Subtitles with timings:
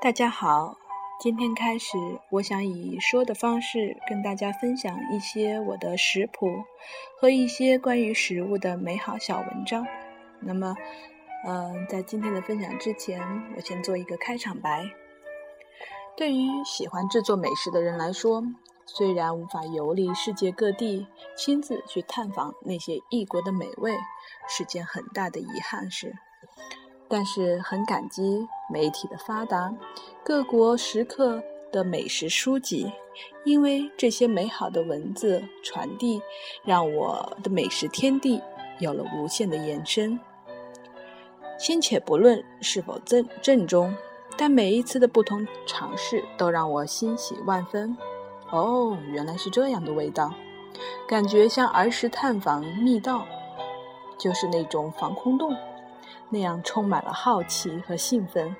[0.00, 0.76] 大家好，
[1.18, 1.98] 今天开始，
[2.30, 6.46] 我想以说的方式跟大家分享一些我的食谱
[7.20, 9.84] 和一些关于食物的美好小文章。
[10.38, 10.76] 那么，
[11.44, 13.20] 嗯，在今天的分享之前，
[13.56, 14.88] 我先做一个开场白。
[16.16, 18.44] 对于喜欢制作美食的人来说，
[18.86, 23.96] 虽然无法游历世界各地，亲自去探访那些异国的美味，
[24.48, 26.14] 是件很大的遗憾事。
[27.08, 29.74] 但是很感激媒体的发达，
[30.22, 32.92] 各国食客的美食书籍，
[33.44, 36.20] 因为这些美好的文字传递，
[36.64, 38.42] 让我的美食天地
[38.78, 40.20] 有了无限的延伸。
[41.58, 43.96] 先且不论是否正正宗，
[44.36, 47.96] 但每一次的不同尝试都让我欣喜万分。
[48.50, 50.32] 哦，原来是这样的味道，
[51.08, 53.26] 感觉像儿时探访密道，
[54.18, 55.56] 就是那种防空洞。
[56.30, 58.54] 那样充满了好奇和兴奋。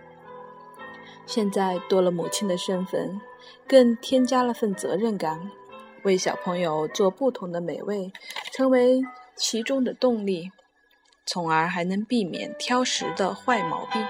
[1.27, 3.21] 现在多了母亲的身份，
[3.67, 5.51] 更添加了份责任感，
[6.03, 8.11] 为小朋友做不同的美味，
[8.53, 9.03] 成为
[9.37, 10.51] 其中的动力，
[11.27, 14.07] 从而还能避免挑食的坏毛病。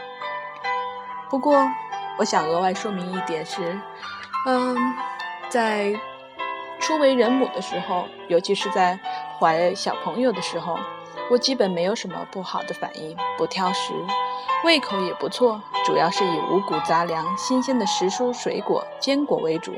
[1.28, 1.66] 不过，
[2.18, 3.80] 我想额外说明一点是，
[4.46, 4.76] 嗯，
[5.48, 5.92] 在
[6.78, 8.98] 初为人母的时候，尤其是在
[9.38, 10.78] 怀小朋友的时候。
[11.30, 13.92] 我基本没有什么不好的反应，不挑食，
[14.64, 19.72] 胃口也不错，主要是以五谷杂粮、新鲜的食蔬水果、坚果为主。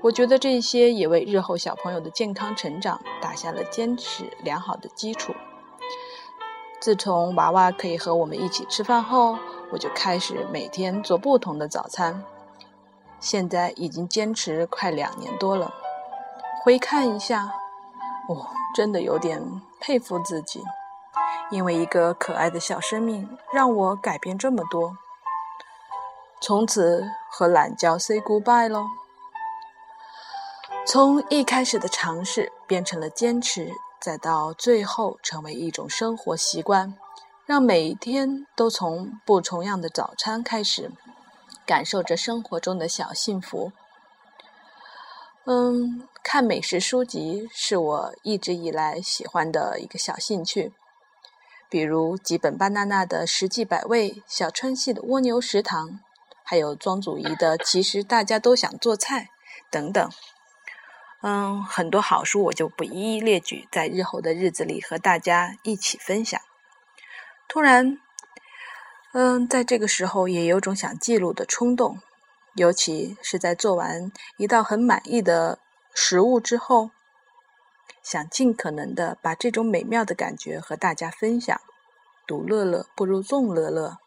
[0.00, 5.34] 我觉得这些也为日后小朋友的健康成长打下了坚实良好的基础。
[6.78, 9.36] 自从娃娃可以和我们一起吃饭后，
[9.72, 12.22] 我就开始每天做不同的早餐，
[13.18, 15.74] 现在已经坚持快两年多了。
[16.62, 17.52] 回看一下，
[18.28, 19.42] 哦，真的有点。
[19.80, 20.62] 佩服自己，
[21.50, 24.98] 因为一个可爱的小生命让我改变这么多。
[26.40, 28.86] 从此和懒觉 say goodbye 喽。
[30.84, 36.94] 从一开始的尝试变成了坚持，再到最后成为一种生活习惯，
[37.46, 40.90] 让每一天都从不重样的早餐开始，
[41.64, 43.70] 感受着生活中的小幸福。
[45.44, 50.72] 嗯，看美食书籍是我一直以来喜欢的一个小兴趣，
[51.70, 55.88] 比如吉本巴娜娜的《食记百味》，小川系的《蜗牛食堂》，
[56.44, 59.22] 还有庄祖仪的《其实大家都想做菜》
[59.70, 60.10] 等等。
[61.22, 66.40] 嗯，很多好书我就不一一列举，在日后的日子里和大家一起分享。
[67.48, 67.98] 突然，
[69.12, 71.98] 嗯，在这个时候也有种想记录的冲动。
[72.54, 75.60] 尤其是在做完一道很满意的
[75.94, 76.90] 食物之后，
[78.02, 81.60] 想尽可能的把这种美妙的感觉和大家分享。
[82.26, 83.98] 独乐乐不如众乐乐。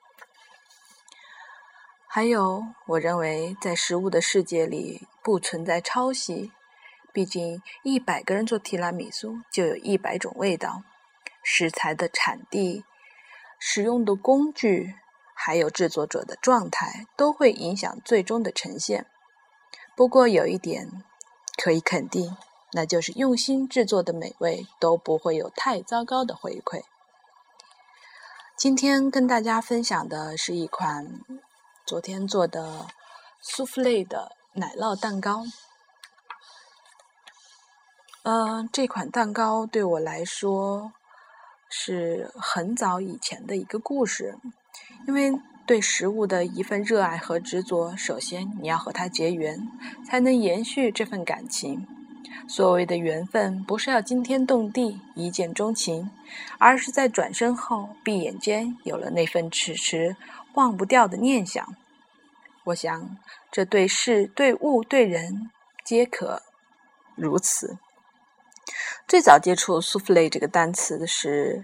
[2.07, 6.51] 还有，我认为在食物的世界里不存在抄袭，
[7.13, 10.83] 毕竟一百个人做提拉米苏就有一百种味道。
[11.43, 12.85] 食材的产地，
[13.59, 14.95] 使用的工具。
[15.33, 19.07] 还有制作者的状态都会影响最终的呈现。
[19.95, 21.03] 不过有一点
[21.63, 22.35] 可以肯定，
[22.71, 26.81] 那就是用心制作的美味都不会有太糟糕的回馈。
[28.57, 31.19] 今天跟大家分享的是一款
[31.85, 32.87] 昨天做的
[33.39, 35.43] 苏芙蕾的奶酪蛋糕。
[38.23, 40.93] 嗯，这款蛋糕对我来说
[41.69, 44.39] 是很早以前的一个故事。
[45.07, 45.31] 因为
[45.71, 49.69] 对食物的一份热爱和执着，首先你要和它结缘，
[50.05, 51.87] 才能延续这份感情。
[52.45, 56.11] 所谓的缘分，不是要惊天动地、一见钟情，
[56.57, 60.17] 而是在转身后闭眼间有了那份迟迟
[60.55, 61.65] 忘不掉的念想。
[62.65, 63.17] 我想，
[63.49, 65.49] 这对事、对物、对人，
[65.85, 66.41] 皆可
[67.15, 67.77] 如此。
[69.07, 71.63] 最早接触“苏芙蕾”这个单词时，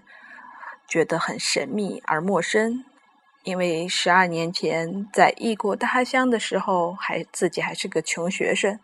[0.88, 2.86] 觉得很神秘而陌生。
[3.48, 8.78] 因为十二年前在异国他乡的时候，还自己还是个穷学生，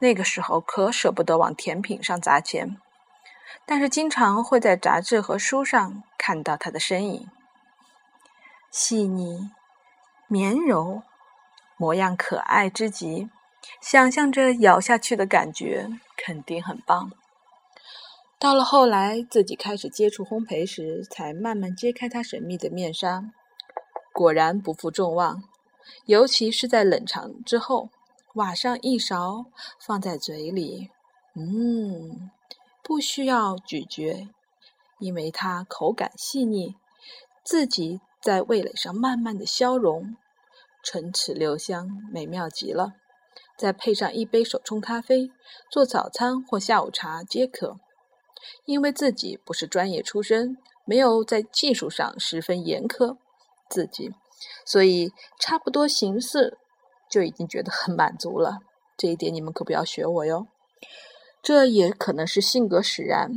[0.00, 2.76] 那个时候可舍不得往甜品上砸钱，
[3.64, 7.28] 但是经常会在杂志和书上看到他的身影，
[8.72, 9.52] 细腻、
[10.26, 11.04] 绵柔，
[11.76, 13.30] 模样可爱之极，
[13.80, 17.12] 想象着咬下去的感觉肯定很棒。
[18.40, 23.30] 到了后来自己开始接触烘焙时，才慢慢揭开它神秘的面纱。
[24.20, 25.42] 果然不负众望，
[26.04, 27.88] 尤其是在冷藏之后，
[28.34, 29.46] 挖上一勺
[29.78, 30.90] 放在嘴里，
[31.34, 32.30] 嗯，
[32.82, 34.28] 不需要咀嚼，
[34.98, 36.76] 因为它口感细腻，
[37.42, 40.14] 自己在味蕾上慢慢的消融，
[40.82, 42.92] 唇齿留香，美妙极了。
[43.56, 45.30] 再配上一杯手冲咖啡，
[45.70, 47.80] 做早餐或下午茶皆可。
[48.66, 53.16] 因为自己不是专业出身，没有在技术上十分严苛
[53.70, 54.10] 自己，
[54.66, 56.58] 所以差不多形式
[57.08, 58.58] 就已经觉得很满足了。
[58.98, 60.48] 这一点你们可不要学我哟。
[61.42, 63.30] 这也可能是性格使然。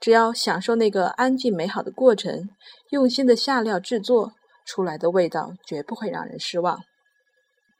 [0.00, 2.48] 只要享受那个安静美好的过程，
[2.88, 4.32] 用心的下料制作
[4.64, 6.80] 出来的味道绝不会让人失望。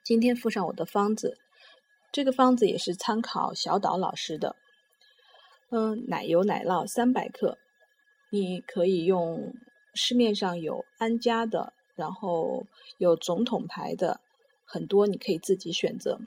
[0.04, 1.38] 今天附上我的方子，
[2.12, 4.54] 这个方子也是参考小岛老师的。
[5.70, 7.56] 嗯，奶油奶酪三百克，
[8.30, 9.54] 你可以用
[10.02, 12.64] 市面上有安佳的，然后
[12.97, 14.23] 有总统牌的，
[14.64, 16.19] 很多你可以自己选择。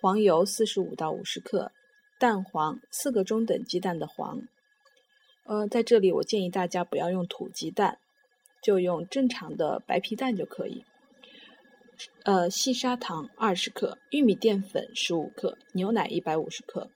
[0.00, 1.70] 黄油四十五到五十克，
[2.18, 4.42] 蛋黄四个中等鸡蛋的黄。
[5.44, 8.00] 呃，在这里我建议大家不要用土鸡蛋，
[8.60, 10.84] 就用正常的白皮蛋就可以。
[12.24, 16.90] 呃，细砂糖二十克，玉米淀粉十五克，牛奶一百五十克，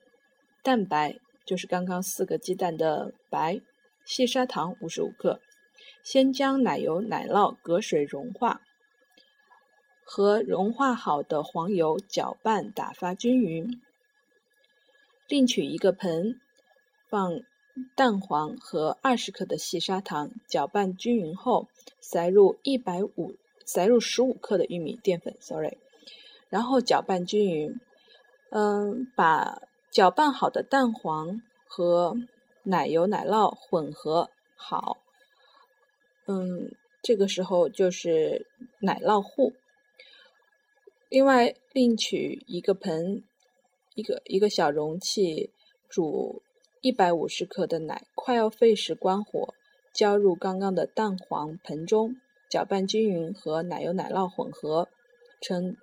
[0.64, 3.60] 蛋白就是刚刚四个鸡蛋的白，
[4.04, 5.40] 细砂糖五十五克。
[6.06, 8.60] 先将奶油奶酪隔水融化，
[10.04, 13.82] 和融化好的黄油搅拌打发均匀，
[15.26, 16.40] 另取一个盆
[17.08, 17.40] 放。
[17.94, 21.66] 蛋黄和二十克的细砂糖搅拌均匀后，
[22.00, 23.34] 塞入一百五，
[23.66, 25.76] 塞入十五克的玉米淀粉，sorry，
[26.48, 27.78] 然后搅拌均匀。
[28.50, 29.60] 嗯，把
[29.90, 32.16] 搅拌好的蛋黄和
[32.62, 34.98] 奶油奶酪混合好。
[36.26, 38.46] 嗯，这个时候就是
[38.80, 39.52] 奶酪糊。
[41.08, 43.22] 另外，另取一个盆，
[43.94, 45.50] 一个一个小容器
[45.88, 46.42] 煮。
[46.82, 49.54] 一百五十克的奶，快要沸时关火，
[49.92, 52.14] 浇入刚刚的蛋黄盆中，
[52.48, 54.88] 搅拌均匀，和奶油奶酪混合
[55.40, 55.76] 成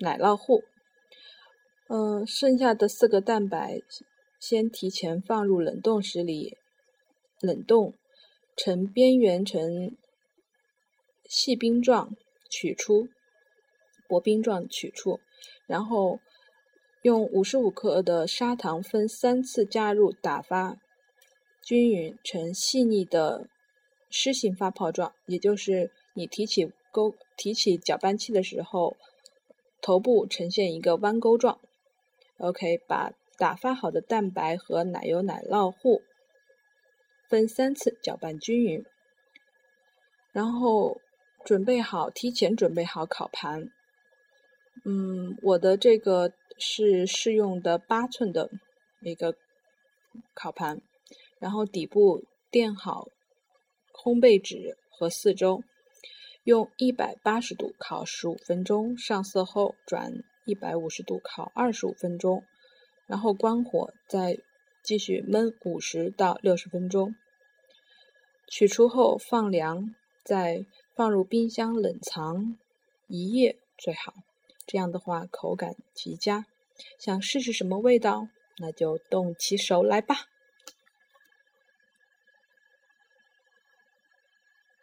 [0.00, 0.64] 奶酪糊。
[1.86, 3.80] 嗯，剩下的四个蛋白
[4.40, 6.56] 先提前放入冷冻室里
[7.40, 7.94] 冷冻，
[8.58, 9.96] 呈边缘呈
[11.24, 12.14] 细冰状
[12.50, 13.08] 取出，
[14.06, 15.20] 薄冰状取出，
[15.66, 16.20] 然后。
[17.02, 20.76] 用五十五克的砂糖分三次加入，打发
[21.62, 23.46] 均匀成细腻的
[24.10, 28.96] 湿性发泡状，也就是你提起勾提起搅拌器的时候，
[29.80, 31.60] 头部呈现一个弯钩状。
[32.38, 36.02] OK，把打发好的蛋白和奶油奶酪糊
[37.28, 38.84] 分三次搅拌均匀，
[40.32, 41.00] 然后
[41.44, 43.70] 准备好提前准备好烤盘。
[44.84, 46.32] 嗯，我的这个。
[46.60, 48.50] 是适用的八寸的
[49.00, 49.36] 一个
[50.34, 50.80] 烤盘，
[51.38, 53.06] 然后底部垫好
[53.92, 55.62] 烘焙纸和四周，
[56.42, 62.42] 用一百八十度烤十五分钟，上色后转一百五十度烤二十五分钟，
[63.06, 64.40] 然后关火，再
[64.82, 67.14] 继续焖五十到六十分钟。
[68.46, 69.94] 取出后放凉，
[70.24, 70.64] 再
[70.94, 72.56] 放入冰箱冷藏
[73.06, 74.14] 一夜最好。
[74.66, 76.46] 这样的话，口感极佳。
[76.98, 78.28] 想试试什么味道？
[78.58, 80.26] 那就动起手来吧。